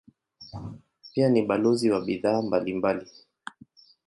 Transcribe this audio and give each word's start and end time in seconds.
Pia 1.13 1.29
ni 1.29 1.41
balozi 1.41 1.91
wa 1.91 2.01
bidhaa 2.05 2.41
mbalimbali. 2.41 3.11